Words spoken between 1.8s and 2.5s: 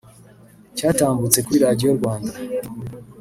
Rwanda